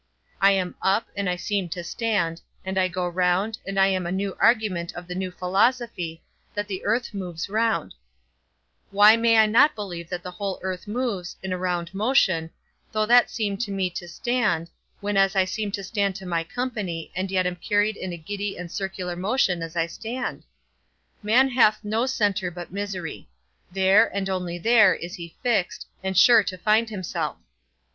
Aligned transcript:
I 0.41 0.53
am 0.53 0.73
up, 0.81 1.05
and 1.15 1.29
I 1.29 1.35
seem 1.35 1.69
to 1.69 1.83
stand, 1.83 2.41
and 2.65 2.75
I 2.79 2.87
go 2.87 3.07
round, 3.07 3.59
and 3.67 3.79
I 3.79 3.85
am 3.85 4.07
a 4.07 4.11
new 4.11 4.35
argument 4.39 4.91
of 4.95 5.07
the 5.07 5.13
new 5.13 5.29
philosophy, 5.29 6.23
that 6.55 6.67
the 6.67 6.83
earth 6.85 7.13
moves 7.13 7.49
round; 7.49 7.93
why 8.89 9.15
may 9.15 9.37
I 9.37 9.45
not 9.45 9.75
believe 9.75 10.09
that 10.09 10.23
the 10.23 10.31
whole 10.31 10.57
earth 10.63 10.87
moves, 10.87 11.35
in 11.43 11.53
a 11.53 11.57
round 11.59 11.93
motion, 11.93 12.49
though 12.91 13.05
that 13.05 13.29
seem 13.29 13.57
to 13.57 13.69
me 13.71 13.91
to 13.91 14.07
stand, 14.07 14.71
when 15.01 15.17
as 15.17 15.35
I 15.35 15.45
seem 15.45 15.71
to 15.73 15.83
stand 15.83 16.15
to 16.15 16.25
my 16.25 16.43
company, 16.43 17.11
and 17.15 17.29
yet 17.29 17.45
am 17.45 17.55
carried 17.57 17.95
in 17.95 18.11
a 18.11 18.17
giddy 18.17 18.57
and 18.57 18.71
circular 18.71 19.15
motion 19.15 19.61
as 19.61 19.75
I 19.75 19.85
stand? 19.85 20.43
Man 21.21 21.47
hath 21.49 21.83
no 21.83 22.07
centre 22.07 22.49
but 22.49 22.71
misery; 22.73 23.29
there, 23.71 24.07
and 24.07 24.27
only 24.31 24.57
there, 24.57 24.95
he 24.95 25.05
is 25.05 25.31
fixed, 25.43 25.85
and 26.03 26.17
sure 26.17 26.41
to 26.45 26.57
find 26.57 26.89
himself. 26.89 27.37